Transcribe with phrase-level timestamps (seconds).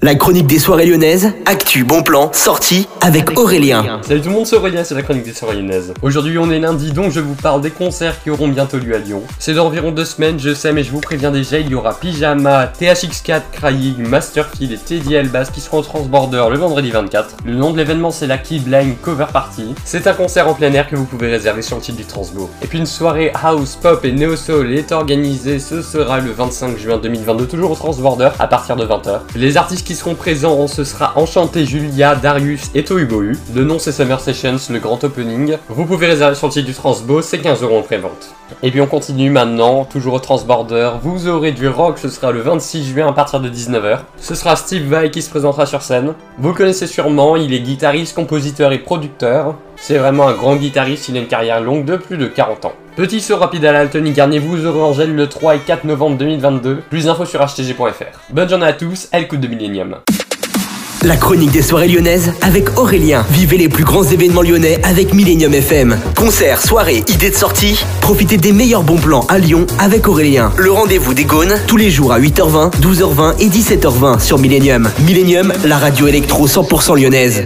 [0.00, 3.98] La chronique des soirées lyonnaises, actu, bon plan, sortie avec Aurélien.
[4.06, 5.92] Salut tout le monde, c'est Aurélien, c'est la chronique des soirées lyonnaises.
[6.02, 8.98] Aujourd'hui on est lundi donc je vous parle des concerts qui auront bientôt lieu à
[8.98, 9.24] Lyon.
[9.40, 11.98] C'est dans environ deux semaines, je sais mais je vous préviens déjà, il y aura
[11.98, 17.38] Pyjama, THX4, Crying, Masterfield et Teddy Elbas qui seront au Transborder le vendredi 24.
[17.44, 19.74] Le nom de l'événement c'est la Keyblind Cover Party.
[19.84, 22.48] C'est un concert en plein air que vous pouvez réserver sur le site du Transbo.
[22.62, 26.78] Et puis une soirée House, Pop et Neo Soul est organisée, ce sera le 25
[26.78, 29.22] juin 2022 toujours au Transborder à partir de 20h.
[29.34, 33.38] Les artistes qui seront présents, ce sera Enchanté Julia, Darius et Tohubohu.
[33.54, 35.56] Le nom c'est Summer Sessions, le grand opening.
[35.70, 38.34] Vous pouvez réserver le site du Transbo, c'est 15 euros en pré-vente.
[38.62, 40.90] Et puis on continue maintenant, toujours au Transborder.
[41.00, 44.00] Vous aurez du rock, ce sera le 26 juin à partir de 19h.
[44.20, 46.12] Ce sera Steve Vai qui se présentera sur scène.
[46.36, 49.54] Vous connaissez sûrement, il est guitariste, compositeur et producteur.
[49.80, 52.72] C'est vraiment un grand guitariste, il a une carrière longue de plus de 40 ans.
[52.96, 56.82] Petit saut rapide à l'Altony Garnier, vous aurez Angèle le 3 et 4 novembre 2022.
[56.90, 58.18] Plus d'infos sur htg.fr.
[58.30, 59.96] Bonne journée à tous, elle coûte de Millennium.
[61.04, 63.24] La chronique des soirées lyonnaises avec Aurélien.
[63.30, 65.96] Vivez les plus grands événements lyonnais avec Millennium FM.
[66.16, 67.84] Concerts, soirées, idées de sortie.
[68.00, 70.52] Profitez des meilleurs bons plans à Lyon avec Aurélien.
[70.58, 74.90] Le rendez-vous des Gaunes tous les jours à 8h20, 12h20 et 17h20 sur Millennium.
[75.06, 77.44] Millennium, la radio électro 100% lyonnaise.